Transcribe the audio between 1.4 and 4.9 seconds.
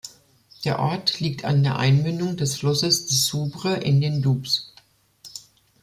an der Einmündung des Flusses Dessoubre in den Doubs.